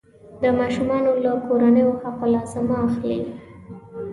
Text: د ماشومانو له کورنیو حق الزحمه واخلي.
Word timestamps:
د 0.41 0.43
ماشومانو 0.59 1.11
له 1.23 1.31
کورنیو 1.47 1.97
حق 2.01 2.19
الزحمه 2.27 2.75
واخلي. 2.79 3.19